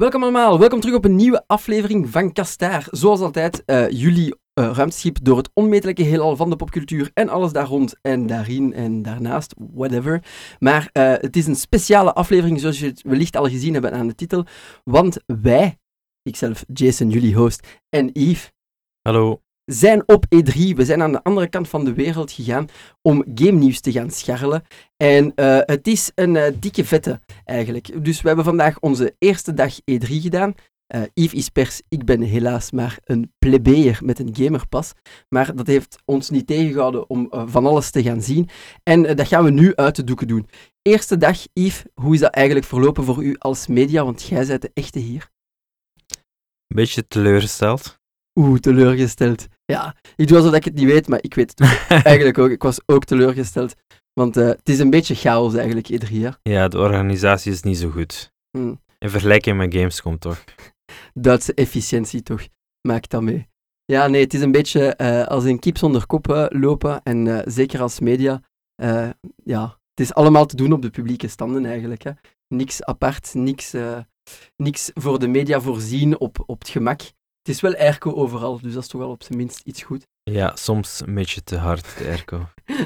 [0.00, 2.86] Welkom allemaal, welkom terug op een nieuwe aflevering van Kastaar.
[2.90, 7.52] Zoals altijd, uh, jullie uh, ruimteschip door het onmetelijke heelal van de popcultuur en alles
[7.52, 10.24] daar rond en daarin en daarnaast, whatever.
[10.58, 14.14] Maar uh, het is een speciale aflevering, zoals je wellicht al gezien hebben aan de
[14.14, 14.46] titel,
[14.84, 15.78] want wij,
[16.22, 18.50] ikzelf, Jason, jullie host, en Yves...
[19.02, 19.42] Hallo
[19.72, 20.74] zijn op E3.
[20.74, 22.68] We zijn aan de andere kant van de wereld gegaan
[23.02, 24.62] om game nieuws te gaan scharrelen.
[24.96, 28.04] En uh, het is een uh, dikke vette eigenlijk.
[28.04, 30.54] Dus we hebben vandaag onze eerste dag E3 gedaan.
[30.94, 34.92] Uh, Yves is pers, ik ben helaas maar een plebeer met een gamerpas.
[35.28, 38.48] Maar dat heeft ons niet tegengehouden om van alles te gaan zien.
[38.82, 40.48] En dat gaan we nu uit de doeken doen.
[40.82, 44.04] Eerste dag, Yves, hoe is dat eigenlijk verlopen voor u als media?
[44.04, 45.30] Want jij bent de echte hier.
[46.66, 48.00] Een beetje teleurgesteld.
[48.34, 49.46] Oeh, teleurgesteld.
[49.70, 52.50] Ja, ik doe alsof ik het niet weet, maar ik weet het eigenlijk ook.
[52.50, 53.74] Ik was ook teleurgesteld.
[54.12, 56.38] Want uh, het is een beetje chaos eigenlijk, ieder jaar.
[56.42, 58.32] Ja, de organisatie is niet zo goed.
[58.50, 58.80] Hmm.
[58.98, 60.44] In vergelijking met Gamescom, toch?
[61.14, 62.46] Duitse efficiëntie, toch?
[62.88, 63.48] Maak dat mee.
[63.84, 67.02] Ja, nee, het is een beetje uh, als een kip zonder kop uh, lopen.
[67.02, 68.42] En zeker als media,
[69.44, 72.02] ja, het is allemaal te doen op de publieke standen eigenlijk.
[72.02, 72.10] Hè.
[72.48, 73.74] Niks apart, niks,
[74.56, 77.00] niks voor de media voorzien op, op het gemak.
[77.42, 80.06] Het is wel airco overal, dus dat is toch wel op zijn minst iets goed.
[80.30, 82.38] Ja, soms een beetje te hard, de airco.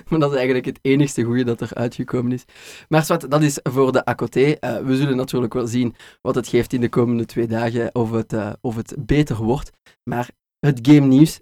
[0.08, 2.44] maar dat is eigenlijk het enigste goede dat er uitgekomen is.
[2.88, 4.36] Maar wat, dat is voor de ACOT.
[4.36, 8.10] Uh, we zullen natuurlijk wel zien wat het geeft in de komende twee dagen, of
[8.10, 9.70] het, uh, of het beter wordt.
[10.10, 11.40] Maar het game nieuws,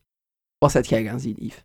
[0.59, 1.65] wat zijt jij gaan zien, Yves?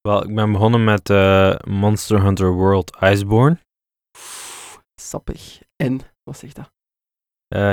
[0.00, 3.58] Wel, ik ben begonnen met uh, Monster Hunter World Iceborne.
[5.00, 5.62] Sappig.
[5.76, 6.72] En, wat zegt dat?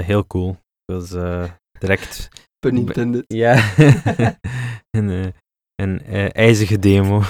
[0.05, 0.57] heel cool.
[0.85, 2.29] Dat was direct
[2.59, 3.23] Pun intended.
[3.27, 3.73] Ja.
[4.97, 5.27] een uh,
[5.75, 7.21] een uh, ijzige demo.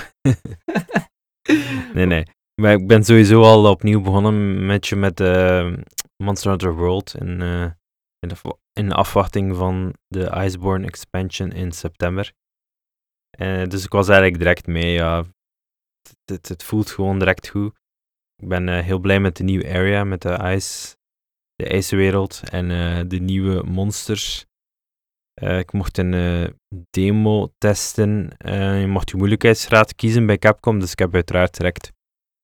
[1.94, 2.26] nee, nee.
[2.62, 5.76] Maar ik ben sowieso al opnieuw begonnen met je met uh,
[6.24, 7.16] Monster Hunter World.
[7.16, 7.42] In,
[8.20, 12.34] in, de, in afwachting van de Iceborne expansion in september.
[13.68, 14.94] dus ik was eigenlijk direct mee.
[14.94, 15.26] Ja.
[16.26, 17.74] Het, het, voelt gewoon direct goed.
[18.36, 20.96] Ik ben heel blij met de nieuwe area, met de ijs,
[21.62, 22.68] de ijswereld en
[23.08, 24.46] de nieuwe monsters.
[25.44, 26.48] Uh, ik mocht een uh,
[26.90, 28.36] demo testen.
[28.80, 31.92] Je mocht je moeilijkheidsgraad kiezen bij Capcom, dus ik heb uiteraard direct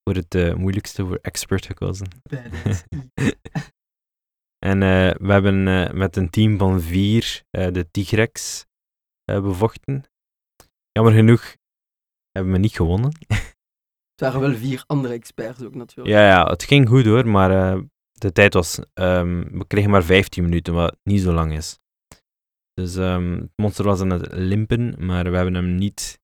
[0.03, 2.07] voor het moeilijkste, voor expert gekozen.
[4.69, 4.79] en
[5.19, 5.63] we hebben
[5.97, 8.65] met een team van vier de Tigrex
[9.25, 10.03] bevochten.
[10.91, 11.55] Jammer genoeg
[12.31, 13.11] hebben we niet gewonnen.
[13.27, 16.15] het waren wel vier andere experts ook natuurlijk.
[16.15, 17.81] Ja, ja het ging goed hoor, maar
[18.17, 18.79] de tijd was...
[18.93, 21.79] Um, we kregen maar 15 minuten, wat niet zo lang is.
[22.73, 26.19] Dus um, het monster was aan het limpen, maar we hebben hem niet,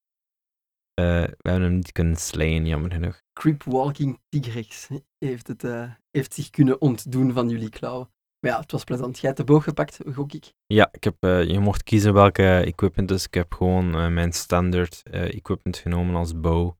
[1.01, 3.21] uh, we hebben hem niet kunnen slayen, jammer genoeg.
[3.33, 8.09] Creepwalking Tigrex heeft, het, uh, heeft zich kunnen ontdoen van jullie klauwen.
[8.39, 9.19] Maar ja, het was plezant.
[9.19, 10.53] Jij hebt de boog gepakt, gok ik?
[10.65, 15.03] Ja, ik heb, uh, je mocht kiezen welke equipment, dus ik heb gewoon mijn standaard
[15.09, 16.75] equipment genomen als bow.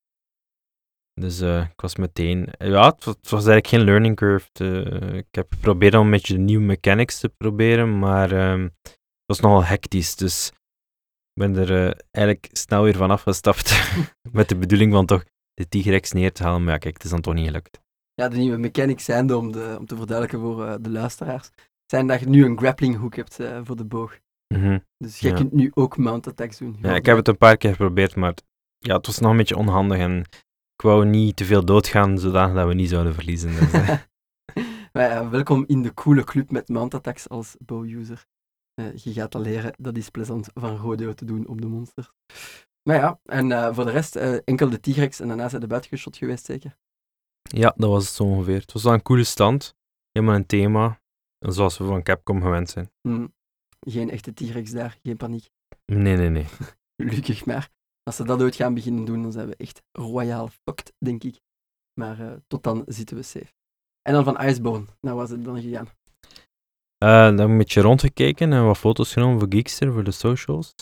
[1.14, 2.50] Dus ik was meteen...
[2.58, 4.48] ja, het was, het was, eigenlijk geen learning curve.
[5.14, 8.72] ik heb geprobeerd om een beetje de nieuwe mechanics te proberen, maar um,
[9.26, 10.48] was nogal hectisch, dus
[11.34, 13.94] ik ben er uh, eigenlijk snel weer van afgestapt
[14.32, 17.10] met de bedoeling van toch de Tigrex neer te halen, maar ja, kijk, het is
[17.10, 17.82] dan toch niet gelukt.
[18.14, 21.50] Ja, de nieuwe mechanics zijn om, de, om te verduidelijken voor uh, de luisteraars,
[21.86, 24.20] zijn dat je nu een grappling hook hebt voor de boog.
[24.54, 24.84] Mm -hmm.
[24.98, 25.38] Dus jij ja.
[25.38, 26.78] kunt nu ook mount attacks doen.
[26.82, 28.34] Ja, ik heb het een paar keer geprobeerd, maar
[28.78, 30.26] ja, het was nog een beetje onhandig en
[30.84, 33.50] wou niet te veel doodgaan, zodat we niet zouden verliezen.
[33.50, 33.72] Dus,
[34.94, 38.26] maar, ja, welkom in de coole club met mount attacks als bow-user.
[38.82, 42.12] Uh, je gaat dat leren, dat is plezant van rodeo te doen op de monsters.
[42.90, 45.68] Maar ja, en uh, voor de rest uh, enkel de T-Rex en daarna zijn de
[45.68, 46.78] buitengeschot geweest, zeker?
[47.42, 48.60] Ja, dat was het zo ongeveer.
[48.60, 49.76] Het was wel een coole stand,
[50.12, 51.02] helemaal een thema,
[51.40, 52.92] zoals we van Capcom gewend zijn.
[53.02, 53.34] Mm.
[53.80, 55.50] Geen echte T-Rex daar, geen paniek.
[55.86, 56.46] Nee, nee, nee.
[57.02, 57.70] Gelukkig maar.
[58.04, 61.40] Als ze dat ooit gaan beginnen doen, dan zijn we echt royaal fucked, denk ik.
[62.00, 63.54] Maar tot dan zitten we safe.
[64.02, 65.88] En dan van Iceborne, nou was het dan gegaan?
[67.04, 70.12] Uh, dan heb ik een beetje rondgekeken en wat foto's genomen voor Geekster, voor de
[70.12, 70.74] socials.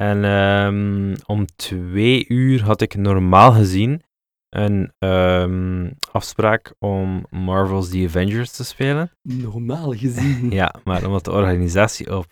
[0.00, 4.02] En um, om twee uur had ik normaal gezien
[4.48, 9.10] een um, afspraak om Marvel's The Avengers te spelen.
[9.22, 10.50] Normaal gezien?
[10.60, 12.26] ja, maar omdat de organisatie op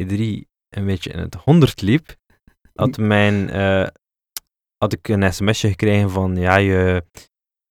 [0.00, 0.18] E3
[0.68, 2.16] een beetje in het honderd liep,
[2.74, 3.86] had, mijn, uh,
[4.76, 7.04] had ik een sms'je gekregen van ja, je,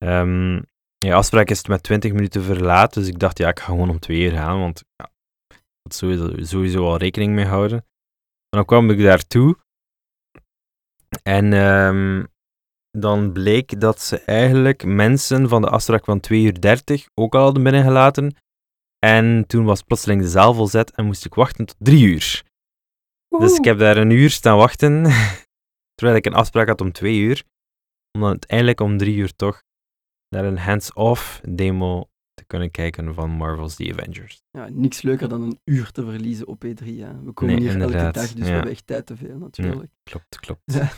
[0.04, 0.66] um,
[0.98, 4.00] je afspraak is met 20 minuten verlaat, dus ik dacht, ja, ik ga gewoon om
[4.00, 5.10] twee uur gaan, want ja,
[5.82, 7.78] dat sowieso, sowieso al rekening mee houden.
[8.50, 9.58] En dan kwam ik daartoe
[11.24, 12.28] en um,
[12.98, 17.42] dan bleek dat ze eigenlijk mensen van de afspraak van 2 uur 30 ook al
[17.42, 18.36] hadden binnengelaten
[19.00, 22.44] En toen was plotseling de zaal volzet en moest ik wachten tot drie uur.
[23.40, 25.04] Dus ik heb daar een uur staan wachten,
[25.96, 27.44] terwijl ik een afspraak had om twee uur.
[28.12, 29.64] Om dan uiteindelijk om drie uur toch
[30.30, 34.44] naar een hands-off demo te kunnen kijken van Marvel's The Avengers.
[34.52, 36.86] Ja, niks leuker dan een uur te verliezen op E3.
[36.86, 37.24] Hè.
[37.24, 39.92] We komen Nee, hier elke dag, dus we hebben echt tijd te veel natuurlijk.
[40.04, 40.62] Klopt, klopt.
[40.66, 40.92] Ja.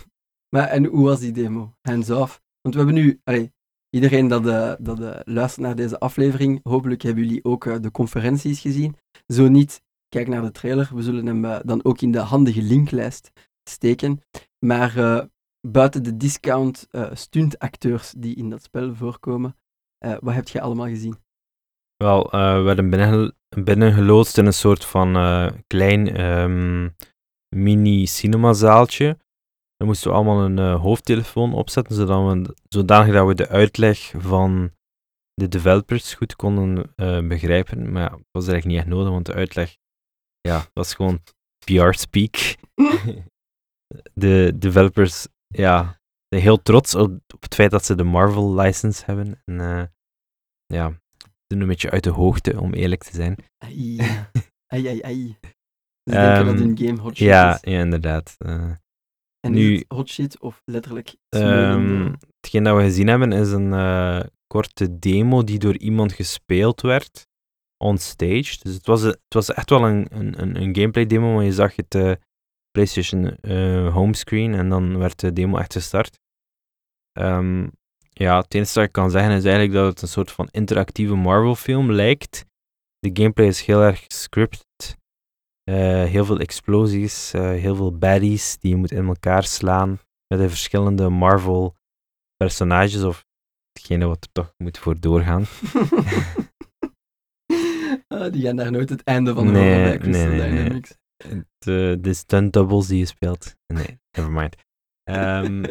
[0.56, 1.76] Maar en hoe was die demo?
[1.82, 2.42] Hands off.
[2.62, 3.54] Want we hebben nu, allee,
[3.90, 7.92] iedereen dat, eh, dat eh, luistert naar deze aflevering, hopelijk hebben jullie ook eh, de
[7.92, 8.96] conferenties gezien.
[9.28, 9.84] Zo niet,
[10.16, 10.90] kijk naar de trailer.
[10.94, 13.32] We zullen hem eh, dan ook in de handige linklijst
[13.70, 14.22] steken.
[14.66, 15.22] Maar eh,
[15.68, 19.56] buiten de discount eh, stuntacteurs die in dat spel voorkomen,
[20.20, 21.18] wat heb je allemaal gezien?
[21.96, 25.14] Wel, we werden binnen, binnengeloodst in een soort van
[25.68, 26.90] klein ehm,
[27.56, 29.18] mini-cinemazaaltje.
[29.76, 34.72] Daar moesten we allemaal een hoofdtelefoon opzetten, zodat we, zodanig dat we de uitleg van
[35.34, 36.94] de developers goed konden
[37.28, 37.92] begrijpen.
[37.92, 39.78] Maar ja, dat was eigenlijk niet echt nodig, want de uitleg
[40.46, 41.22] ja, was gewoon
[41.66, 42.56] PR-speak.
[44.14, 49.42] de developers ja, zijn heel trots op, op het feit dat ze de Marvel-license hebben.
[49.46, 49.84] En eh,
[50.66, 51.00] ja,
[51.48, 53.36] doen een beetje uit de hoogte, om eerlijk te zijn.
[53.58, 53.98] Ai,
[54.68, 55.38] ai, ai, ai.
[56.04, 57.72] Ze denken dat Ehm, hun game hot shit Ja, is.
[57.72, 58.36] ja inderdaad.
[58.38, 58.72] Eh,
[59.40, 64.20] En nu- hot shit of letterlijk smeuïgende- hetgeen dat we gezien hebben is een eh,
[64.48, 67.28] korte demo die door iemand gespeeld werd
[67.78, 68.58] on stage.
[68.62, 71.76] Dus het was, het was echt wel een, een, een, gameplay demo, maar je zag
[71.76, 72.12] het eh,
[72.72, 76.20] PlayStation eh, homescreen en dan werd de demo echt gestart.
[77.12, 77.68] Ehm,
[78.10, 81.16] ja, het enige dat ik kan zeggen is eigenlijk dat het een soort van interactieve
[81.16, 82.46] Marvel film lijkt.
[83.00, 84.98] De gameplay is heel erg scripted.
[85.64, 90.50] Eh, heel veel explosies, heel veel baddies die je moet in elkaar slaan met de
[90.50, 91.76] verschillende Marvel
[92.36, 93.26] personages of
[93.72, 95.46] hetgene wat er toch moet voor doorgaan.
[98.16, 100.64] Ah, die gaan daar nooit het einde van Nee, horen bij nee, Crystal nee, nee.
[100.64, 100.98] Dynamics.
[101.58, 103.56] De, de stunt doubles die je speelt.
[103.74, 104.56] Nee, nevermind.
[105.04, 105.64] Ehm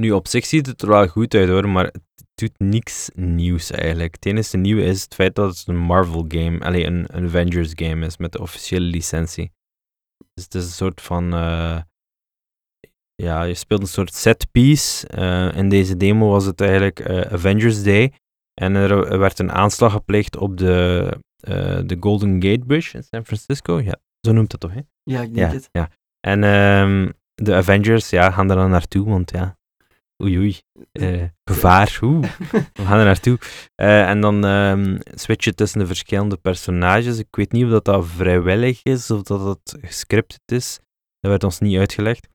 [0.00, 2.02] nu, op zich ziet het er wel goed uit hoor, maar het
[2.34, 4.14] doet niks nieuws eigenlijk.
[4.14, 7.70] Het enige nieuwe is het feit dat het een Marvel game, alleen een, een Avengers
[7.74, 9.52] game is met de officiële licentie.
[10.34, 11.32] Dus het is een soort van.
[11.32, 11.80] eh,
[13.14, 15.06] ja, je speelt een soort set piece.
[15.06, 18.12] Eh, in deze demo was het eigenlijk eh, Avengers Day.
[18.54, 21.08] En er, er werd een aanslag gepleegd op de,
[21.40, 23.80] eh, de Golden Gate Bridge in San Francisco.
[23.80, 24.80] Ja, zo noemt het toch, hè?
[25.02, 25.68] Ja, ik denk Ja, het.
[25.72, 25.88] ja.
[26.20, 29.56] En ehm, de Avengers ja, gaan er dan naartoe, want ja,
[30.22, 30.60] oei oei,
[30.92, 32.22] eh, gevaar, oeh,
[32.78, 33.38] we gaan er naartoe.
[33.74, 37.18] Eh, en dan ehm switch je tussen de verschillende personages.
[37.18, 40.78] Ik weet niet of dat, dat vrijwillig is of dat dat gescripted is.
[41.20, 42.28] Dat werd ons niet uitgelegd.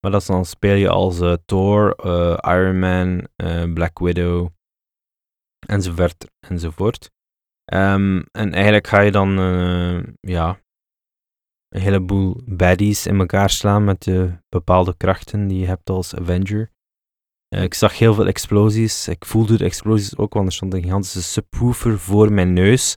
[0.00, 1.96] Maar dat is dan speel je als Thor,
[2.44, 3.28] Iron Man,
[3.74, 4.48] Black Widow,
[5.66, 6.30] enzovoort.
[6.48, 7.10] enzovoort.
[7.64, 10.60] Ehm, en eigenlijk ga je dan, eh, ja,
[11.68, 16.70] een heleboel baddies in elkaar slaan met de bepaalde krachten die je hebt als Avenger.
[17.48, 19.08] Eh, ik zag heel veel explosies.
[19.08, 22.96] Ik voelde de explosies ook, want er stond een gigantische subwoofer voor mijn neus.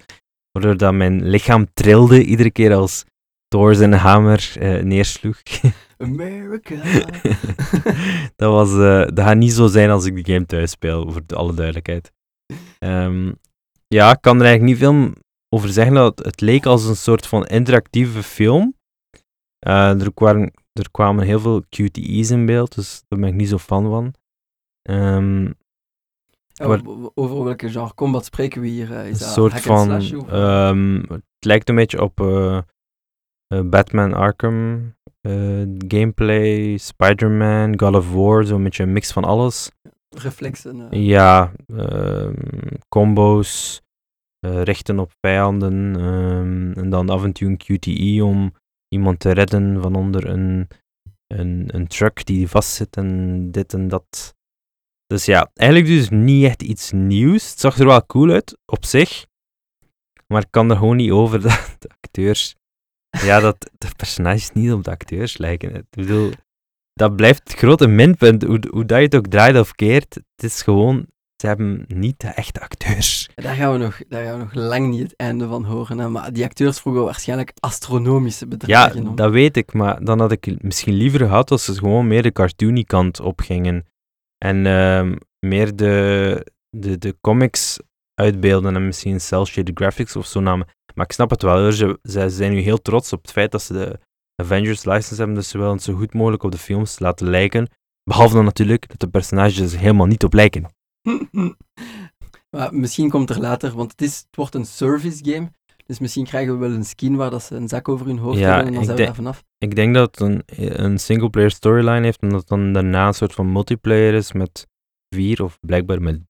[0.51, 3.03] Waardoor dat mijn lichaam trilde iedere keer als
[3.47, 5.41] Thor zijn hamer eh, neersloeg.
[5.97, 6.75] America.
[8.35, 8.71] dat, was,
[9.13, 12.11] dat gaat niet zo zijn als ik de game thuis speel, voor de- alle duidelijkheid.
[12.85, 13.31] Ehm,
[13.87, 15.11] ja, ik kan er eigenlijk niet veel
[15.49, 15.93] over zeggen.
[15.95, 18.75] Dat het, leek als een soort van interactieve film.
[19.59, 23.49] Eh, er, kwamen, er kwamen heel veel QTE's in beeld, dus daar ben ik niet
[23.49, 24.13] zo fan van.
[24.81, 25.43] Ehm,
[26.53, 28.91] Ja, w- over welke genre combat spreken we hier?
[28.93, 28.99] eh?
[29.09, 29.89] Is een dat soort van.
[30.29, 32.59] ehm, het lijkt een beetje op eh,
[33.65, 34.93] Batman Arkham
[35.87, 39.71] gameplay, Spider-Man, God of War, zo'n beetje een mix van alles.
[40.19, 40.91] Reflexen.
[40.91, 41.05] eh.
[41.05, 42.33] Ja, ehm,
[42.89, 43.81] combo's,
[44.39, 48.53] eh, richten op vijanden ehm, en dan af en toe een QTE om
[48.87, 50.67] iemand te redden van onder een,
[51.27, 54.35] een, een truck die vastzit en dit en dat.
[55.07, 57.49] Dus ja, eigenlijk dus niet echt iets nieuws.
[57.49, 59.25] Het zag er wel cool uit, op zich.
[60.27, 62.55] Maar ik kan er gewoon niet over dat de acteurs...
[63.23, 65.75] Ja, dat de personages niet op de acteurs lijken.
[65.75, 66.31] Ik bedoel,
[66.95, 68.43] dat blijft het grote minpunt.
[68.43, 71.05] Hoe, hoe dat je het ook draait of keert, het is gewoon...
[71.41, 73.29] Ze hebben niet de echte acteurs.
[73.35, 75.97] Daar, gaan we nog, daar gaan we nog lang niet het einde van horen.
[75.99, 76.09] Hè?
[76.09, 79.07] Maar die acteurs vroegen waarschijnlijk astronomische Ja, bedragen.
[79.07, 79.15] om.
[79.15, 82.31] dat weet ik, maar dan had ik misschien liever gehad als ze gewoon meer de
[82.31, 83.85] cartoony kant opgingen.
[84.37, 87.79] En ehm, meer de, de, de comics
[88.13, 90.67] uitbeelden en misschien cel-shaded graphics of zo namen.
[90.93, 91.73] Maar ik snap het wel, hoor.
[91.73, 93.99] Ze, ze zijn nu heel trots op het feit dat ze de
[94.35, 97.67] Avengers license hebben, dus ze willen het zo goed mogelijk op de films laten lijken.
[98.03, 100.65] Behalve dan natuurlijk dat de personages er helemaal niet op lijken.
[102.49, 105.51] Maar misschien komt er later, want het, is, het wordt een service game.
[105.85, 108.39] Dus misschien krijgen we wel een skin waar dat ze een zak over hun hoofd
[108.39, 109.43] Ja, hebben en dan zijn we daar vanaf.
[109.57, 110.43] Ik denk dat het een,
[110.83, 114.67] een singleplayer storyline heeft en dat dan daarna een soort van multiplayer is met
[115.15, 116.21] vier of blijkbaar met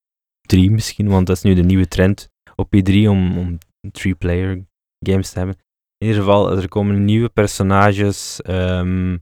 [0.41, 3.57] drie misschien, want dat is nu de nieuwe trend op E3 om, om
[3.91, 4.65] three-player
[4.99, 5.57] games te hebben.
[5.97, 9.17] In ieder geval, er komen nieuwe personages ehm,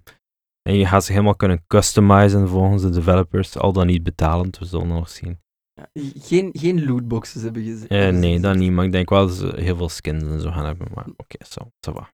[0.62, 4.66] en je gaat ze helemaal kunnen customizen volgens de developers, al dan niet betalend, we
[4.66, 5.42] zullen nog zien.
[5.74, 5.90] Ja,
[6.20, 7.88] geen, geen lootboxes hebben gezien.
[7.88, 10.52] Eh, nee, dat niet, maar ik denk wel dat ze heel veel skins en zo
[10.52, 12.12] gaan hebben, maar oké, zo, ça va.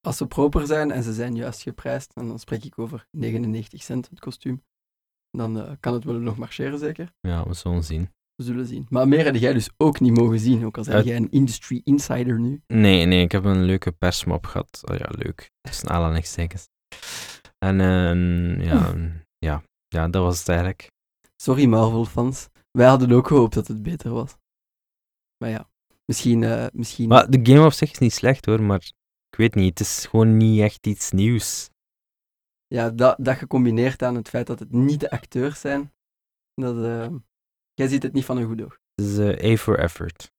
[0.00, 3.82] Als ze proper zijn en ze zijn juist geprijsd, en dan spreek ik over 99
[3.82, 4.62] cent het kostuum,
[5.30, 7.12] dan eh, kan het wel nog marcheren zeker.
[7.20, 8.10] Ja, we zullen zien.
[8.34, 8.86] We zullen zien.
[8.90, 11.80] Maar meer heb jij dus ook niet mogen zien, ook al ben jij een industry
[11.84, 12.62] insider nu.
[12.66, 14.80] Nee, nee, ik heb een leuke persmap gehad.
[14.90, 15.50] Oh ja, leuk.
[15.60, 16.68] Tussen aanhalingstekens.
[17.58, 20.90] En eh, ja, een- ja, ja, dat was het eigenlijk.
[21.36, 22.48] Sorry Marvel-fans.
[22.70, 24.36] Wij hadden ook gehoopt dat het beter was.
[25.36, 25.68] Maar ja,
[26.04, 26.42] misschien...
[26.42, 27.08] eh, misschien...
[27.08, 28.80] Maar de game op zich is niet slecht hoor, maar
[29.30, 31.70] ik weet niet, het is gewoon niet echt iets nieuws.
[32.66, 35.92] Ja, dat, dat gecombineerd aan het feit dat het niet de acteurs zijn,
[36.54, 36.84] dat...
[36.84, 37.14] eh,
[37.82, 38.78] jij ziet het niet van een goed oog.
[38.94, 40.32] Het is eh, A for effort.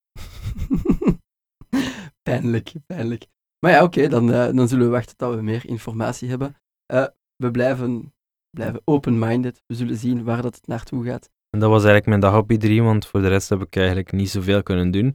[2.29, 3.25] pijnlijk, pijnlijk.
[3.59, 6.55] Maar ja, oké, dan, eh, dan zullen we wachten tot we meer informatie hebben.
[6.85, 8.13] Eh, we blijven,
[8.49, 9.61] blijven open-minded.
[9.67, 11.29] We zullen zien waar dat het naartoe gaat.
[11.49, 14.11] En dat was eigenlijk mijn dag op E3, want voor de rest heb ik eigenlijk
[14.11, 15.05] niet zoveel kunnen doen.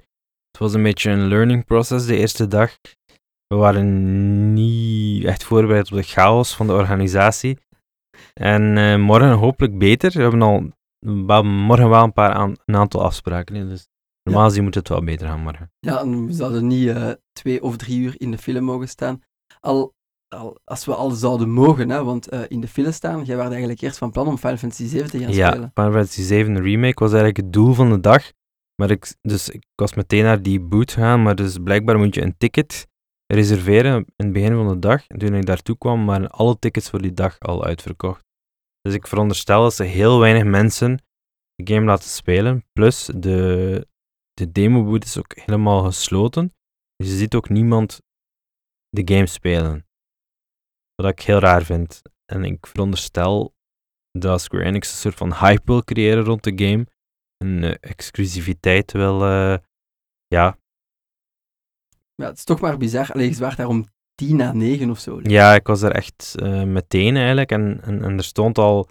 [0.50, 2.78] Het was een beetje een learning process de eerste dag.
[3.47, 7.58] We waren niet echt voorbereid op de chaos van de organisatie.
[8.35, 10.12] En morgen hopelijk beter.
[10.12, 13.54] We hebben al wel- morgen wel een, paar aan, een aantal afspraken.
[13.54, 13.88] hè, Dus
[14.22, 15.72] normaal gezien moet het wel beter gaan morgen.
[15.80, 19.22] Ja, en we zouden niet eh, twee of drie uur in de file mogen staan.
[19.60, 19.94] Al,
[20.28, 23.48] al, als we al zouden mogen, hè, want eh, in de file staan, jij was
[23.48, 25.70] eigenlijk eerst van plan om Final Fantasy 7 te gaan Ja, spelen.
[25.74, 28.32] Final Fantasy 7 Remake was eigenlijk het doel van de dag.
[28.82, 32.22] Maar ik, dus ik was meteen naar die boot gegaan, maar dus blijkbaar moet je
[32.22, 32.86] een ticket
[33.26, 35.06] reserveren in het begin van de dag.
[35.06, 38.24] En toen ik daartoe kwam, waren alle tickets voor die dag al uitverkocht.
[38.80, 41.02] Dus ik veronderstel dat ze heel weinig mensen
[41.54, 42.64] de game laten spelen.
[42.73, 43.88] Plus, de,
[44.32, 46.54] de demo-boot is ook helemaal gesloten.
[46.97, 48.00] Dus je ziet ook niemand
[48.88, 49.87] de game spelen.
[50.94, 52.02] Wat ik heel raar vind.
[52.25, 53.54] En ik veronderstel
[54.18, 56.87] dat Square Enix een soort van hype wil creëren rond de game.
[57.37, 59.56] Een eh, exclusiviteit wil, eh,
[60.26, 60.58] ja.
[62.14, 63.12] Ja, het is toch maar bizar.
[63.12, 63.66] Allee, je zwaart daar
[64.18, 65.20] 10 na 9 of zo.
[65.22, 67.50] Ja, ik was er echt eh, meteen eigenlijk.
[67.50, 68.88] En, en, en er stond al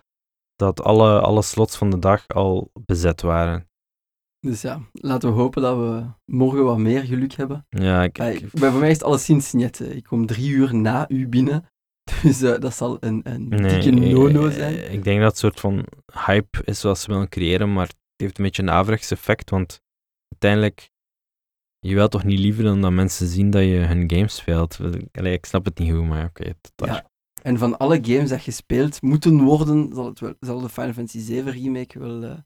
[0.55, 3.69] dat alle, alle slots van de dag al bezet waren.
[4.39, 7.65] Dus ja, laten we hopen dat we morgen wat meer geluk hebben.
[7.69, 9.79] Ja, ik, Ja, ik- bij voor mij is het alleszins net.
[9.79, 11.65] Ik kom drie uur na u binnen.
[12.23, 14.91] Dus eh, dat zal een, een nee, dikke no-no eh, zijn.
[14.91, 15.85] Ik denk dat het soort van
[16.25, 19.81] hype is wat ze willen creëren, maar het heeft een beetje een averechts effect, want
[20.29, 20.89] uiteindelijk,
[21.79, 24.79] je wilt toch niet liever dan dat mensen zien dat je hun game speelt.
[25.11, 26.53] Allee, ik snap het niet goed, maar oké.
[26.75, 26.89] daar.
[26.89, 27.09] Ja.
[27.41, 31.19] En van alle games dat gespeeld moeten worden, zal, het wel, zal de Final Fantasy
[31.19, 32.37] 7 remake wel eh,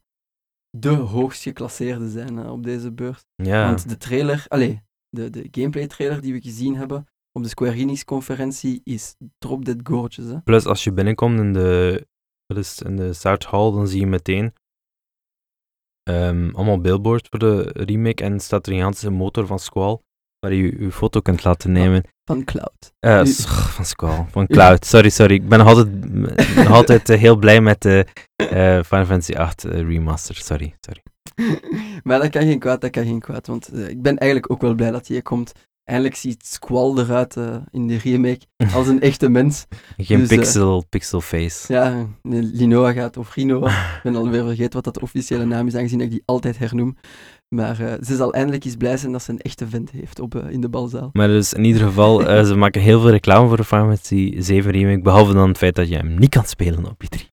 [0.69, 3.23] de hoogst geclasseerde zijn eh, op deze beurs.
[3.35, 3.65] ja.
[3.65, 7.75] Want de trailer, allee, de, de gameplay trailer die we gezien hebben op de Square
[7.75, 10.29] Enix conferentie is drop dead gorgeous.
[10.29, 10.41] Hè?
[10.41, 12.07] Plus, als je binnenkomt in de,
[12.85, 14.53] in de South Hall, dan zie je meteen
[16.03, 19.99] ehm, allemaal billboards voor de remake en staat er een gigantische motor van Squall
[20.41, 22.03] waar je je foto kunt laten nemen.
[22.23, 22.93] Van Cloud.
[22.99, 24.85] Eh, van Squall, van Cloud.
[24.85, 25.33] Sorry, sorry.
[25.33, 26.13] Ik ben nog altijd,
[26.55, 28.05] nog altijd eh, heel blij met de
[28.35, 30.35] eh, Final Fantasy 8 remaster.
[30.35, 31.03] Sorry, sorry.
[32.03, 33.47] maar dat kan geen kwaad, dat kan geen kwaad.
[33.47, 35.51] Want ik ben eigenlijk ook wel blij dat hij komt.
[35.83, 38.39] Eindelijk ziet Squall eruit eh, in de remake
[38.73, 39.65] als een echte mens.
[39.97, 41.73] Geen Dus, eh, pixel, pixel face.
[41.73, 43.69] Ja, Linoa gaat, of Rinoa.
[43.97, 46.97] Ik ben alweer vergeten wat dat de officiële naam is, aangezien ik die altijd hernoem.
[47.55, 50.35] Maar eh, ze zal eindelijk eens blij zijn dat ze een echte vent heeft op,
[50.35, 51.09] in de balzaal.
[51.13, 55.01] Maar dus in ieder geval, ze maken heel veel reclame voor de Fantasy 7 remake,
[55.01, 57.31] behalve dan het feit dat je hem niet kan spelen op E3.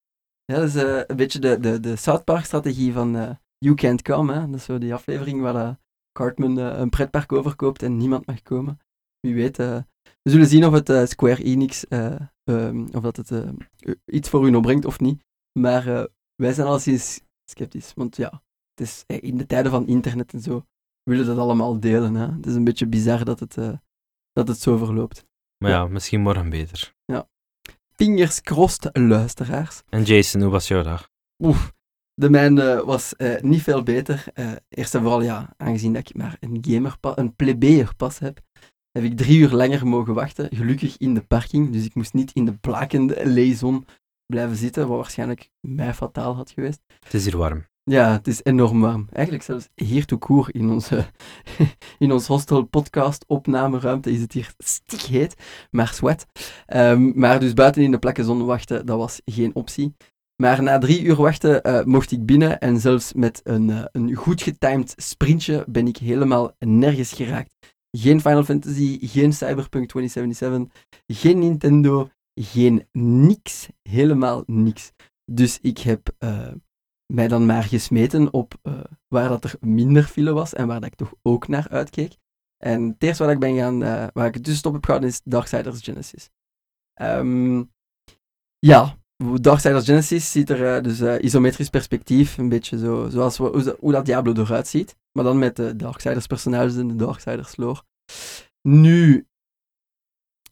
[0.52, 4.32] Ja, dat is een beetje de, de, de South Park-strategie van eh, You Can't Come.
[4.32, 4.40] Hè?
[4.46, 5.76] Dat is zo die aflevering waar
[6.18, 8.78] Cartman eh, een pretpark overkoopt en niemand mag komen.
[9.20, 9.58] Wie weet.
[9.58, 9.78] eh,
[10.22, 13.32] we zullen zien of het eh, Square Enix, eh, ehm, of dat het
[14.04, 15.22] iets voor hun opbrengt of niet.
[15.58, 15.84] Maar
[16.34, 17.20] wij zijn alleszins
[17.50, 17.92] sceptisch.
[17.94, 18.42] Want ja,
[18.74, 20.64] het is, in de tijden van internet en zo,
[21.02, 22.14] willen dat allemaal delen.
[22.14, 22.26] Hè?
[22.26, 23.54] Het is een beetje bizar dat het,
[24.32, 25.26] dat het zo verloopt.
[25.58, 25.86] Maar ja, Ja.
[25.88, 26.96] misschien morgen beter.
[27.94, 29.82] Fingers crossed, luisteraars.
[29.88, 31.08] En Jason, hoe was jouw dag?
[31.44, 31.72] Oef,
[32.18, 34.24] de mijne was eh, niet veel beter.
[34.34, 38.40] Eh, eerst en vooral, ja, aangezien dat ik maar een gamerpas, een plebeerpas heb,
[38.90, 40.48] heb ik drie uur langer mogen wachten.
[40.56, 43.86] Gelukkig in de parking, dus ik moest niet in de blakende leezon
[44.26, 46.80] blijven zitten, wat waarschijnlijk mij fataal had geweest.
[47.04, 47.66] Het is hier warm.
[47.82, 49.08] Ja, het is enorm warm.
[49.12, 51.06] Eigenlijk zelfs hier toe koer in onze
[51.98, 55.34] in ons hostel podcast opnameruimte is het hier stikheet,
[55.70, 56.26] maar sweat.
[56.74, 59.94] Um, maar dus buiten in de plakken zon wachten, dat was geen optie.
[60.42, 64.14] Maar na drie uur wachten uh, mocht ik binnen en zelfs met een, uh, een
[64.14, 67.54] goed getimed sprintje ben ik helemaal nergens geraakt.
[67.90, 74.92] Geen Final Fantasy, geen Cyberpunk 2077, geen Nintendo, geen niks, helemaal niks.
[75.24, 76.52] Dus ik heb uh,
[77.12, 78.54] mij dan maar gesmeten op
[79.08, 82.16] waar dat er minder file was en waar dat ik toch ook naar uitkeek.
[82.64, 83.78] En het eerste wat ik ben gaan,
[84.12, 86.30] waar ik dus op heb gehouden is Darksiders Genesis.
[87.02, 87.72] Um,
[88.58, 94.32] ja, Darksiders Genesis ziet er dus isometrisch perspectief, een beetje zo, zoals hoe, dat Diablo
[94.32, 94.96] eruit ziet.
[95.12, 97.82] Maar dan met de Darksiders personages en de Darksiders lore.
[98.62, 99.26] Nu,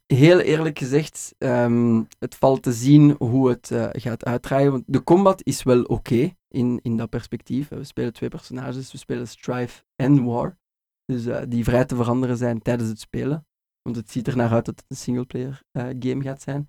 [0.07, 4.71] heel eerlijk gezegd, um, het valt te zien hoe het uh, gaat uitdraaien.
[4.71, 7.69] Want de combat is wel oké in, in dat perspectief.
[7.69, 10.59] We spelen twee personages, we spelen Strife en War.
[11.05, 13.47] Dus die vrij te veranderen zijn tijdens het spelen.
[13.83, 16.69] Want het ziet er naar uit dat het een singleplayer uh, game gaat zijn.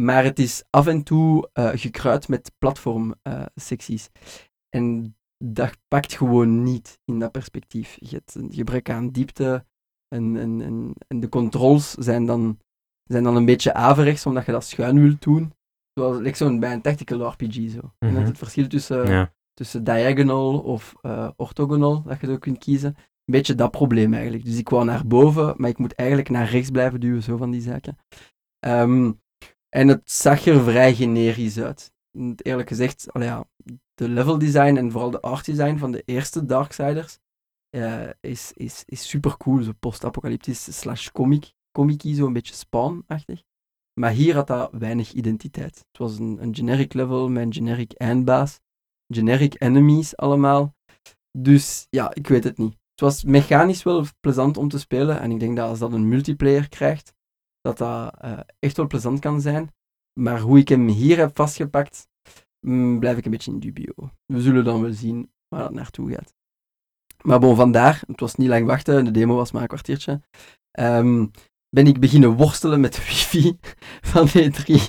[0.00, 4.08] Maar het is af en toe gekruid met platform-secties.
[4.68, 7.96] en dat pakt gewoon niet in dat perspectief.
[8.00, 9.66] Je hebt een gebrek aan diepte
[10.08, 12.58] en, en, en, en de controls zijn dan
[13.06, 15.52] zijn dan een beetje averechts, omdat je dat schuin wilt doen.
[15.94, 17.80] Zoals like zo'n, bij een tactical RPG zo.
[17.80, 18.08] Mm -hmm.
[18.08, 19.32] En dat het verschil tussen, ja.
[19.54, 22.94] tussen diagonal of uh, orthogonal, dat je zo kunt kiezen.
[22.96, 24.44] Een beetje dat probleem eigenlijk.
[24.44, 27.50] Dus ik wou naar boven, maar ik moet eigenlijk naar rechts blijven duwen, zo van
[27.50, 27.96] die zaken.
[28.66, 29.20] Um,
[29.76, 31.92] en het zag er vrij generisch uit.
[32.36, 33.48] Eerlijk gezegd, ja,
[33.94, 37.18] de level design en vooral de art design van de eerste Darksiders
[37.76, 39.62] uh, is, is, is super cool.
[39.62, 43.42] Zo post-apocalyptisch slash comic comic zo een beetje spawn-achtig.
[44.00, 45.76] Maar hier had dat weinig identiteit.
[45.76, 48.60] Het was een, een generic level met een generic eindbaas,
[49.12, 50.74] generic enemies allemaal.
[51.38, 52.72] Dus ja, ik weet het niet.
[52.90, 56.08] Het was mechanisch wel plezant om te spelen en ik denk dat als dat een
[56.08, 57.14] multiplayer krijgt,
[57.60, 59.74] dat dat uh, echt wel plezant kan zijn.
[60.20, 62.08] Maar hoe ik hem hier heb vastgepakt,
[62.60, 64.10] mm, blijf ik een beetje in dubio.
[64.26, 66.34] We zullen dan wel zien waar dat naartoe gaat.
[67.22, 70.20] Maar bon, vandaar, het was niet lang wachten, de demo was maar een kwartiertje.
[70.78, 71.30] Um,
[71.68, 73.58] ben ik beginnen worstelen met de wifi
[74.00, 74.82] van E3.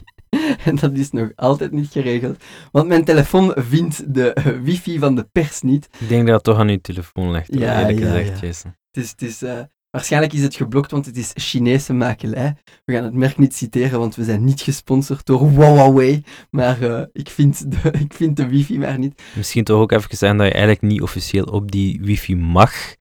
[0.64, 2.44] En dat is nog altijd niet geregeld.
[2.72, 5.90] Want mijn telefoon vindt de wifi van de pers niet.
[6.00, 8.48] Ik denk dat het toch aan uw telefoon ligt, ja, eerlijk ja, gezegd, ja.
[8.48, 8.76] Jason.
[8.92, 9.62] Het is, het is, uh,
[9.98, 12.56] waarschijnlijk is het geblokt, want het is Chinese makelij.
[12.86, 16.24] We gaan het merk niet citeren, want we zijn niet gesponsord door Huawei.
[16.50, 19.22] Maar uh, ik, vind de, ik vind de wifi maar niet.
[19.36, 22.96] Misschien toch ook even zeggen dat je eigenlijk niet officieel op die wifi mag.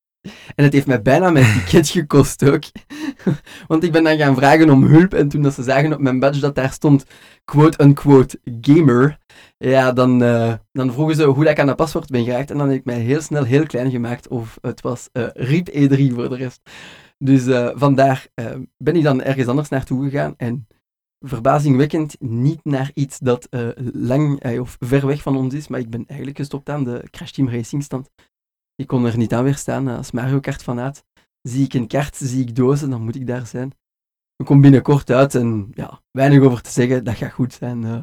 [0.55, 2.63] En het heeft mij bijna mijn ticket gekost ook.
[3.67, 5.13] Want ik ben dan gaan vragen om hulp.
[5.13, 7.05] En toen dat ze zagen op mijn badge dat daar stond
[7.45, 9.17] quote-unquote gamer.
[9.57, 12.51] Ja, dan, uh, dan vroegen ze hoe ik aan dat paswoord ben geraakt.
[12.51, 14.27] En dan heb ik mij heel snel heel klein gemaakt.
[14.27, 16.61] Of het was uh, RIP E3 voor de rest.
[17.17, 18.27] Dus uh, vandaar
[18.77, 20.33] ben ik dan ergens anders naartoe gegaan.
[20.37, 20.67] En
[21.19, 23.47] verbazingwekkend niet naar iets dat
[23.93, 25.67] lang of ver weg van ons is.
[25.67, 28.09] Maar ik ben eigenlijk gestopt aan de Crash Team Racing stand.
[28.77, 29.87] Ik kon er niet aan weerstaan.
[29.87, 31.05] Als Mario Kart vanuit
[31.41, 33.71] zie ik een kaart, zie ik dozen, dan moet ik daar zijn.
[34.35, 37.03] Ik kom binnenkort uit en ja, weinig over te zeggen.
[37.03, 37.83] Dat gaat goed zijn.
[37.83, 37.99] Uh,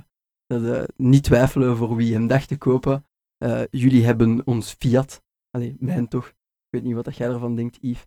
[0.46, 3.06] dat, uh, niet twijfelen voor wie hem dacht te kopen.
[3.44, 5.22] Uh, jullie hebben ons Fiat.
[5.50, 6.26] Allee, mijn toch.
[6.26, 6.34] Ik
[6.70, 8.06] weet niet wat jij ervan denkt, Yves.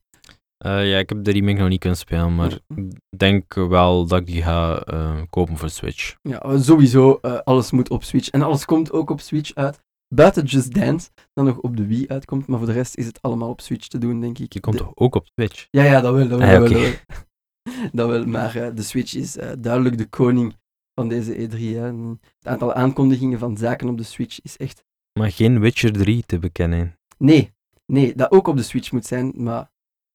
[0.58, 4.26] ja, ik heb de remake nog niet kunnen spelen, maar ik denk wel dat ik
[4.26, 4.84] die ga
[5.30, 6.16] kopen voor Switch.
[6.22, 7.20] Ja, sowieso.
[7.44, 8.30] alles moet op Switch.
[8.30, 9.86] En alles komt ook op Switch uit.
[10.10, 12.48] Buiten Just Dance, dan nog op de Wii uitkomt.
[12.48, 14.54] Maar voor de rest is het allemaal op Switch te doen, denk ik.
[14.54, 15.68] Je komt toch ook op Switch?
[15.70, 16.28] Ja, ja, dat wel.
[16.28, 16.74] Dat wel, ah, okay.
[16.74, 17.90] dat wel.
[17.92, 18.26] dat wel.
[18.26, 20.56] Maar uh, de Switch is uh, duidelijk de koning
[20.94, 21.60] van deze E3.
[21.60, 21.94] Hè.
[22.40, 24.86] Het aantal aankondigingen van zaken op de Switch is echt...
[25.20, 27.00] Maar geen Witcher 3 te bekennen.
[27.18, 27.54] Nee,
[27.86, 29.34] nee, dat ook op de Switch moet zijn.
[29.36, 29.72] Maar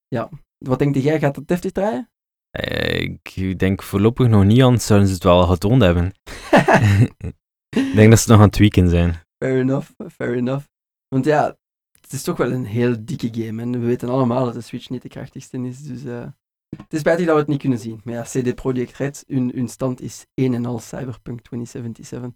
[0.09, 0.29] ja,
[0.59, 1.19] wat denk jij?
[1.19, 2.11] Gaat dat deftig draaien?
[2.61, 6.07] Uh, ik denk voorlopig nog niet, anders zouden ze het wel getoond hebben.
[7.91, 9.21] ik denk dat ze nog aan het tweaken zijn.
[9.43, 10.67] Fair enough, fair enough.
[11.09, 11.57] Want ja,
[12.01, 13.63] het is toch wel een heel dikke game.
[13.63, 15.83] En we weten allemaal dat de Switch niet de krachtigste is.
[15.83, 16.27] Dus uh,
[16.77, 18.01] het is spijtig dat we het niet kunnen zien.
[18.05, 22.31] Maar ja, CD Projekt Red, hun, hun stand is 1 en al Cyberpunk 2077.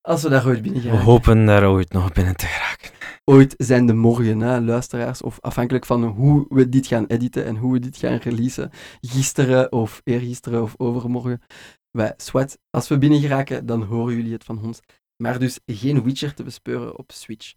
[0.00, 0.96] Als we daar ooit binnen gaan.
[0.96, 2.90] We hopen daar ooit nog binnen te geraken.
[3.24, 7.56] Ooit zijn de morgen, hè, luisteraars, of afhankelijk van hoe we dit gaan editen en
[7.56, 11.40] hoe we dit gaan releasen, gisteren of eergisteren of overmorgen.
[11.90, 14.80] Wij, swat, als we binnen geraken, dan horen jullie het van ons.
[15.22, 17.54] Maar dus geen Witcher te bespeuren op Switch.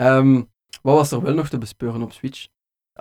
[0.00, 0.50] Um,
[0.82, 2.46] wat was er wel nog te bespeuren op Switch?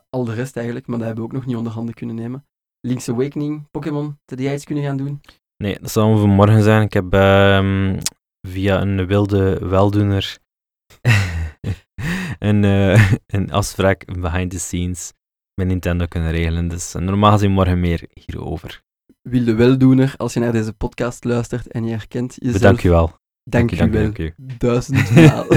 [0.10, 2.46] Al de rest eigenlijk, maar dat hebben we ook nog niet onder handen kunnen nemen.
[2.80, 5.22] Link's Awakening, Pokémon, had jij iets kunnen gaan doen?
[5.58, 6.82] Nee, dat zal vanmorgen zijn.
[6.82, 7.98] Ik heb um,
[8.48, 10.38] via een wilde weldoener
[12.40, 15.14] een, eh, een afspraak behind the scenes
[15.54, 16.68] met Nintendo kunnen regelen.
[16.68, 18.84] Dus eh, normaal gezien morgen meer hierover.
[19.22, 22.62] Wilde weldoener, als je naar deze podcast luistert en je herkent jezelf.
[22.62, 23.24] Bedank je wel.
[23.50, 24.02] Dank je dank wel.
[24.02, 24.34] dank u.
[24.38, 25.48] Duizendmaal.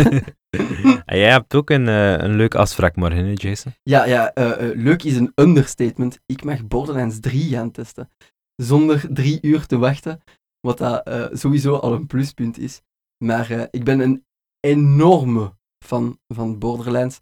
[1.05, 3.72] En jij hebt ook een, eh, een leuke afspraak morgen, hè, Jason?
[3.83, 6.18] ja, ja eh, eh, leuk is een understatement.
[6.27, 8.11] Ik mag Borderlands 3 gaan testen.
[8.57, 10.20] Zonder drie uur te wachten.
[10.61, 12.83] Wat dat sowieso al een pluspunt is.
[13.24, 14.24] Maar ik ben een
[14.61, 15.53] enorme
[15.85, 17.20] fan van Borderlands.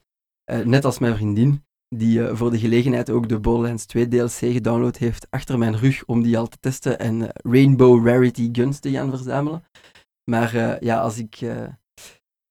[0.65, 5.27] Net als mijn vriendin, die voor de gelegenheid ook de Borderlands 2 DLC gedownload heeft
[5.31, 9.63] achter mijn rug om die al te testen en Rainbow Rarity Guns te gaan verzamelen.
[10.31, 11.67] Maar eh, ja, als ik eh,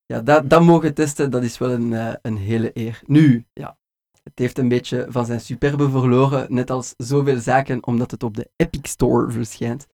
[0.06, 3.02] ja, dat, dat mogen testen, dat is wel een, eh, een hele eer.
[3.06, 3.78] Nu, ja,
[4.24, 8.36] het heeft een beetje van zijn superbe verloren, net als zoveel zaken, omdat het op
[8.36, 9.88] de Epic Store verschijnt.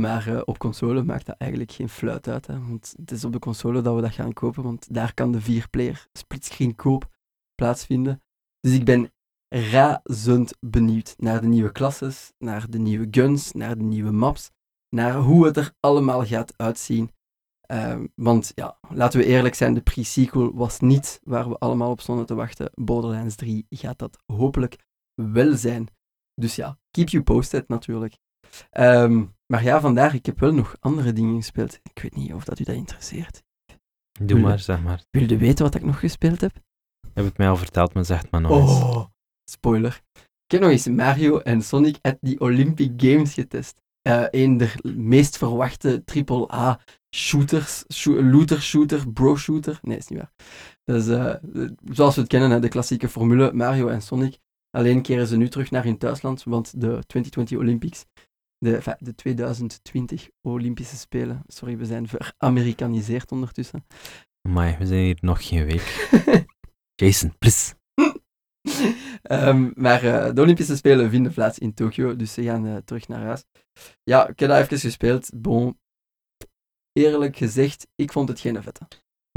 [0.00, 3.38] Maar op console maakt dat eigenlijk geen fluit uit, hè, want het is op de
[3.38, 7.08] console dat we dat gaan kopen, want daar kan de 4-player splitscreen koop
[7.54, 8.22] plaatsvinden.
[8.60, 9.12] Dus ik ben
[9.48, 14.50] razend benieuwd naar de nieuwe klasses, naar de nieuwe guns, naar de nieuwe maps,
[14.90, 17.10] naar hoe het er allemaal gaat uitzien.
[17.60, 22.00] Ehm, want ja, laten we eerlijk zijn, de pre-sequel was niet waar we allemaal op
[22.00, 22.70] stonden te wachten.
[22.74, 24.76] Borderlands 3 gaat dat hopelijk
[25.14, 25.88] wel zijn.
[26.34, 28.18] Dus ja, keep you posted natuurlijk.
[28.70, 31.80] Ehm, maar ja, vandaar, ik heb wel nog andere dingen gespeeld.
[31.82, 33.42] Ik weet niet of dat u dat interesseert.
[34.20, 35.04] Doe maar, zeg maar.
[35.10, 36.54] Wil je weten wat ik nog gespeeld heb?
[37.00, 38.82] Je hebt het mij al verteld, maar zeg het maar nog eens.
[38.82, 39.04] Oh,
[39.50, 40.00] spoiler.
[40.44, 43.82] Ik heb nog eens Mario en Sonic at the Olympic Games getest.
[44.02, 46.80] Eh een der meest verwachte AAA
[47.16, 49.78] shooters, shoo- looter shooter, bro shooter.
[49.82, 50.32] Nee, is niet waar.
[50.84, 51.34] Dus, eh,
[51.84, 54.38] zoals we het kennen, hè, de klassieke formule Mario en Sonic.
[54.70, 58.04] Alleen keren ze nu terug naar hun thuisland, want de 2020 Olympics,
[58.58, 63.86] de, enfin, de 2020 Olympische Spelen, sorry, we zijn veramerikaniseerd ondertussen.
[64.48, 66.08] Amai, we zijn hier nog geen week.
[67.02, 67.74] Jason, please.
[69.30, 73.08] Ehm, maar eh, de Olympische Spelen vinden plaats in Tokio, dus ze gaan eh, terug
[73.08, 73.44] naar huis.
[74.02, 75.30] Ja, ik heb dat even gespeeld.
[75.34, 75.78] Bon,
[76.92, 78.88] eerlijk gezegd, ik vond het geen vette.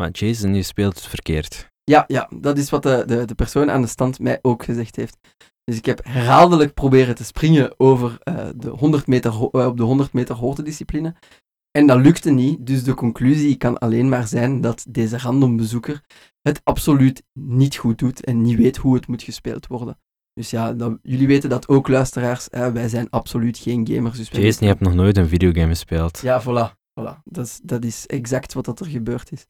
[0.01, 1.71] Maar Jason, je speelt verkeerd.
[1.83, 4.95] Ja, ja, dat is wat de, de, de persoon aan de stand mij ook gezegd
[4.95, 5.17] heeft.
[5.63, 10.13] Dus ik heb herhaaldelijk proberen te springen over eh, de 100 meter, op de 100
[10.13, 11.15] meter hoogtediscipline.
[11.77, 16.01] En dat lukte niet, dus de conclusie kan alleen maar zijn dat deze random bezoeker
[16.41, 19.97] het absoluut niet goed doet en niet weet hoe het moet gespeeld worden.
[20.33, 22.47] Dus ja, dat- jullie weten dat ook, luisteraars.
[22.49, 24.17] hè, wij zijn absoluut geen gamers.
[24.17, 26.19] Dus Jason, je hebt nog nooit een videogame gespeeld.
[26.19, 26.71] ja, voilà.
[26.99, 27.21] voilà.
[27.23, 29.45] Dat, is, dat is exact wat dat er gebeurd is.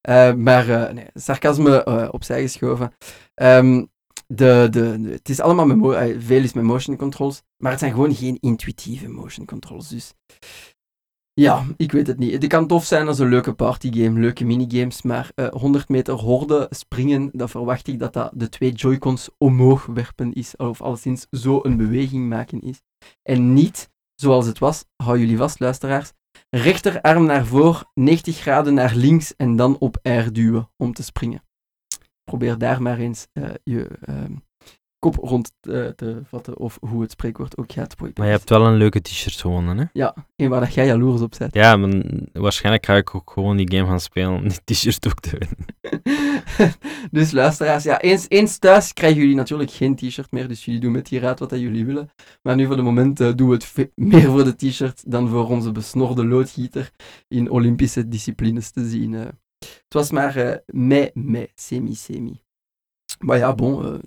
[0.00, 2.92] Eh, maar eh, nee, sarcasme eh, opzij geschoven.
[3.34, 3.84] Ehm,
[4.26, 8.14] de, de, de- het is allemaal veel is met motion controls, maar het zijn gewoon
[8.14, 9.88] geen intuïtieve motion controls.
[9.88, 10.12] Dus
[11.40, 12.32] ja, ik weet het niet.
[12.32, 16.66] Het kan tof zijn als een leuke partygame, leuke minigames, maar eh 100 meter horde
[16.70, 21.60] springen, dan verwacht ik dat dat de twee Joy-Cons omhoog werpen is, of alleszins zo
[21.62, 22.82] een beweging maken is.
[23.22, 26.12] En niet zoals het was, hou jullie vast, luisteraars,
[26.50, 31.42] rechterarm naar voor, 90 graden naar links en dan op R duwen om te springen.
[32.24, 34.36] Probeer daar maar eens eh, je ehm,
[35.12, 37.94] kop rond eh, te vatten of hoe het spreekwoord ook gaat.
[37.98, 39.84] Maar je hebt wel een leuke t-shirt gewonnen, hè?
[39.92, 41.54] Ja, en waar dat jij jaloers op bent.
[41.54, 45.20] Ja, maar waarschijnlijk ga ik ook gewoon die game gaan spelen om die t-shirt ook
[45.20, 45.66] te winnen.
[47.10, 50.92] dus luisteraars, ja, eens, eens thuis krijgen jullie natuurlijk geen t-shirt meer, dus jullie doen
[50.92, 52.10] met die raad wat dat jullie willen.
[52.42, 55.48] Maar nu voor de moment eh, doen we het meer voor de t-shirt dan voor
[55.48, 56.90] onze besnorde loodgieter
[57.28, 59.14] in Olympische disciplines te zien.
[59.14, 59.26] eh.
[59.58, 62.44] Het was maar eh mei, mei, semi-semi.
[63.18, 64.00] Maar ja, bon,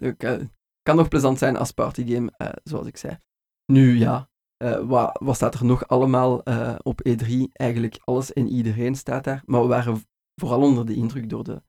[0.89, 3.17] kan, nog plezant zijn als partygame, eh, zoals ik zei.
[3.65, 7.51] Nu ja, eh, wat, wat staat er nog allemaal eh, op E3?
[7.53, 10.03] Eigenlijk alles en iedereen staat daar, maar we waren
[10.35, 11.61] vooral onder de indruk door, de,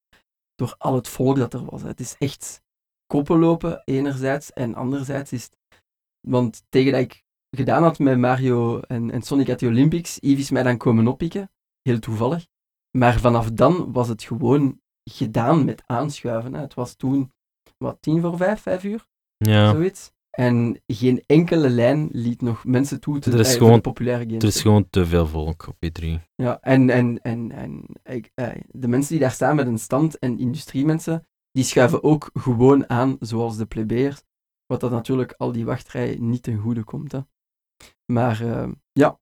[0.54, 1.82] door al het volk dat er was.
[1.82, 2.62] Het is echt
[3.06, 5.56] koppen lopen, enerzijds, en anderzijds is het...
[6.28, 7.24] Want tegen dat ik
[7.56, 11.06] gedaan had met Mario en, en Sonic at the Olympics, Yves is mij dan komen
[11.06, 11.50] oppikken,
[11.82, 12.46] heel toevallig.
[12.98, 14.80] Maar vanaf dan was het gewoon
[15.10, 16.54] gedaan met aanschuiven.
[16.54, 16.60] Hè.
[16.60, 17.32] Het was toen,
[17.78, 19.08] wat, tien voor vijf, vijf uur?
[19.44, 20.10] Ja, Zoiets.
[20.30, 24.42] En geen enkele lijn liet nog mensen toe te Er is eh, gewoon- populaire games.
[24.42, 26.04] er is gewoon te veel volk op E3.
[26.34, 30.18] Ja, en, en, en, en ik, eh, de mensen die daar staan met een stand
[30.18, 34.22] en industriemensen, die schuiven ook gewoon aan, zoals de plebeiers.
[34.66, 37.12] Wat dat natuurlijk al die wachtrij niet ten goede komt.
[37.12, 37.20] Hè.
[38.12, 39.19] Maar eh, ja,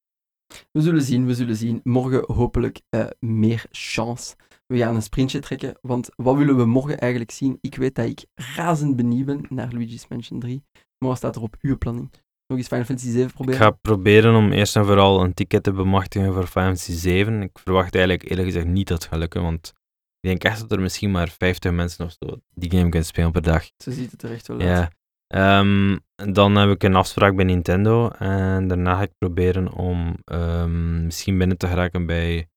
[0.73, 1.81] we zullen zien, we zullen zien.
[1.85, 4.35] Morgen hopelijk eh, meer chance.
[4.67, 7.59] We gaan een sprintje trekken, want wat willen we morgen eigenlijk zien?
[7.61, 10.63] Ik weet dat ik razend benieuwd ben naar Luigi's Mansion 3.
[10.99, 12.11] Maar wat staat er op uw planning?
[12.47, 13.61] Nog eens Final Fantasy 7 Ik proberen?
[13.61, 17.43] ga proberen om eerst en vooral een ticket te bemachtigen voor Final Fantasy 7.
[17.43, 19.73] Ik verwacht eigenlijk eerlijk gezegd niet dat het gaat lukken, want
[20.21, 23.33] Ik denk echt dat er misschien maar 50 mensen of zo die game kunnen spelen
[23.33, 23.71] per dag.
[23.77, 24.69] Zo ziet het er echt wel uit.
[24.69, 24.91] Ja.
[25.35, 25.97] Ehm,
[26.33, 31.39] dan heb ik een afspraak bij Nintendo en daarna ga ik proberen om ehm, misschien
[31.39, 32.49] binnen te geraken bij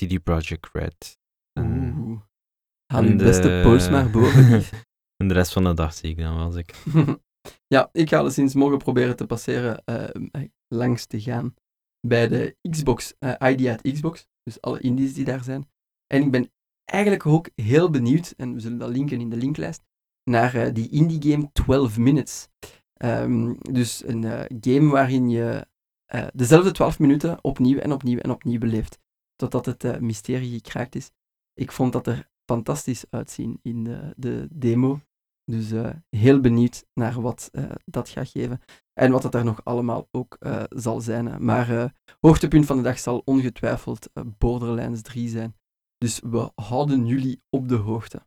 [0.00, 1.18] CD Projekt Red.
[1.52, 2.20] En, Oeh.
[2.94, 4.62] En je beste de- post maar boven.
[5.16, 6.74] En de rest van de dag zie ik dan wel als ik.
[7.66, 10.42] ja, ik ga sinds morgen proberen te passeren, eh,
[10.74, 11.54] langs te gaan
[12.06, 14.26] bij de Xbox, eh ID at Xbox.
[14.42, 15.70] Dus alle indies die daar zijn.
[16.06, 16.50] En ik ben
[16.84, 19.82] eigenlijk ook heel benieuwd, en we zullen dat linken in de linklijst,
[20.24, 22.48] naar eh, die indie game 12 Minutes.
[22.94, 25.66] Ehm, dus een eh, game waarin je
[26.04, 28.98] eh, dezelfde 12 minuten opnieuw en opnieuw en opnieuw beleeft.
[29.36, 31.10] Totdat het mysterie gekraakt is.
[31.54, 35.00] Ik vond dat er fantastisch uitzien in de, de demo.
[35.44, 35.72] Dus
[36.08, 37.50] heel benieuwd naar wat
[37.84, 38.60] dat gaat geven.
[38.92, 41.44] En wat het er nog allemaal ook zal zijn.
[41.44, 45.56] Maar hoogtepunt van de dag zal ongetwijfeld Borderlands 3 zijn.
[45.98, 48.26] Dus we houden jullie op de hoogte.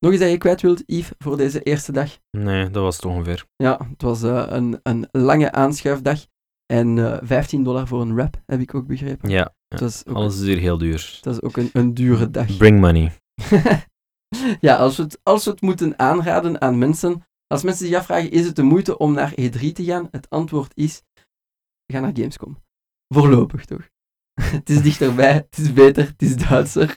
[0.00, 2.18] Nog iets dat je kwijt wilt, Yves, voor deze eerste dag?
[2.30, 3.46] Nee, dat was het ongeveer.
[3.56, 6.26] Ja, het was eh, een, een lange aanschuifdag.
[6.66, 9.28] En eh 15 dollar voor een wrap, heb ik ook begrepen.
[9.30, 11.12] Ja, Het was ook, alles is hier heel duur.
[11.16, 12.56] het was ook een, een dure dag.
[12.56, 13.12] Bring money.
[14.60, 18.30] ja, als we, het, als we het moeten aanraden aan mensen, als mensen zich afvragen,
[18.30, 20.08] is het de moeite om naar E3 te gaan?
[20.10, 21.02] Het antwoord is,
[21.92, 22.62] ga naar Gamescom.
[23.14, 23.88] Voorlopig toch?
[24.56, 26.96] het is dichterbij, het is beter, het is Duitser.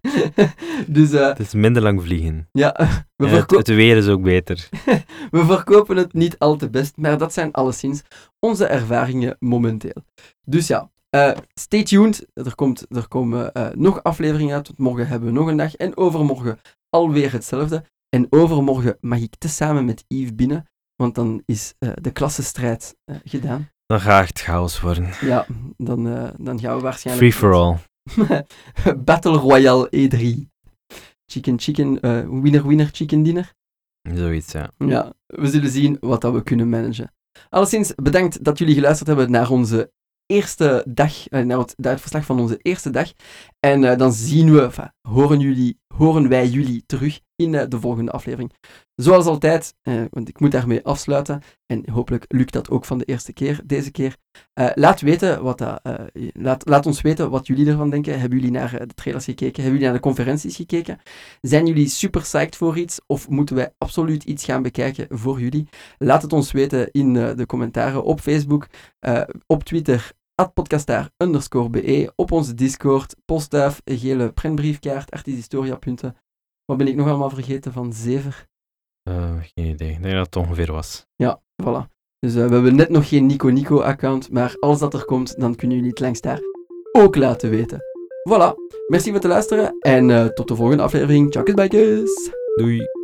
[0.86, 2.48] dus eh, Het is minder lang vliegen.
[2.52, 2.76] ja,
[3.16, 4.68] we, Ja, het, weer is ook beter.
[5.30, 8.02] we verkopen het niet al te best, maar dat zijn alleszins
[8.38, 10.04] onze ervaringen momenteel.
[10.44, 12.26] Dus ja, eh, stay tuned.
[12.34, 15.76] Er, komt, er komen eh, nog afleveringen uit, want morgen hebben we nog een dag.
[15.76, 16.58] En overmorgen
[16.90, 17.84] alweer hetzelfde.
[18.08, 23.68] En overmorgen mag ik tezamen met Yves binnen, want dan is de klassenstrijd gedaan.
[23.86, 25.10] Dan gaat het chaos worden.
[25.20, 27.32] Ja, dan, dan gaan we waarschijnlijk...
[27.32, 27.76] Free for all.
[29.04, 30.48] Battle Royale E3.
[31.26, 33.54] Chicken chicken, eh, winner winner chicken dinner.
[34.14, 34.70] Zoiets, ja.
[34.78, 37.12] Ja, we zullen zien wat dat we kunnen managen.
[37.48, 39.92] Alleszins, bedankt dat jullie geluisterd hebben naar onze
[40.26, 43.12] eerste dag, eh, naar het, naar het verslag van onze eerste dag.
[43.60, 47.80] En eh, dan zien we, enfin, horen, jullie, horen wij jullie terug in eh, de
[47.80, 48.52] volgende aflevering.
[48.94, 51.42] Zoals altijd, eh, want ik moet daarmee afsluiten.
[51.66, 54.16] En hopelijk lukt dat ook van de eerste keer, deze keer.
[54.52, 55.80] Eh, laat, weten wat dat,
[56.32, 58.20] laat, laat ons weten wat jullie ervan denken.
[58.20, 59.62] Hebben jullie naar de trailers gekeken?
[59.62, 60.98] Hebben jullie naar de conferenties gekeken?
[61.40, 63.00] Zijn jullie super psyched voor iets?
[63.06, 65.68] Of moeten wij absoluut iets gaan bekijken voor jullie?
[65.98, 68.66] Laat het ons weten in de commentaren op Facebook,
[69.46, 70.12] op Twitter,
[70.48, 75.78] podcastaar underscore be, op onze Discord, postduif, gele printbriefkaart, artishistoria.
[76.64, 78.48] Wat ben ik nog allemaal vergeten van Zever?
[79.02, 79.90] Eh, geen idee.
[79.90, 81.06] Ik denk dat het ongeveer was.
[81.16, 81.98] Ja, voilà.
[82.18, 85.40] Dus eh, we hebben net nog geen Nico Nico account, maar als dat er komt,
[85.40, 86.40] dan kunnen jullie het langs daar
[86.92, 87.80] ook laten weten.
[88.28, 88.52] Voilà.
[88.88, 91.32] Merci voor het luisteren en eh, tot de volgende aflevering.
[91.32, 92.30] Ciao, kijkers.
[92.54, 92.99] Doei.